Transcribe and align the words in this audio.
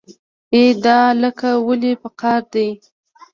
ای 0.53 0.63
دا 0.83 0.97
الک 1.11 1.39
ولې 1.67 1.91
په 2.01 2.09
قار 2.19 2.41
دی. 2.53 2.67